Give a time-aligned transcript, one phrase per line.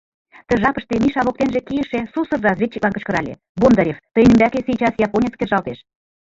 [0.47, 5.77] Ты жапыште Миша воктенже кийыше сусыр разведчиклан кычкырале: «Бондарев, тыйын ӱмбаке сейчас японец кержалтеш.